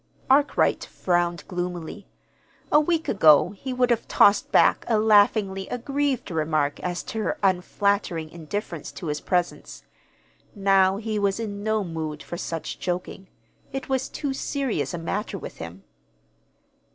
[0.31, 2.07] Arkwright frowned gloomily.
[2.71, 7.37] A week ago he would have tossed back a laughingly aggrieved remark as to her
[7.43, 9.83] unflattering indifference to his presence.
[10.55, 13.27] Now he was in no mood for such joking.
[13.71, 15.83] It was too serious a matter with him.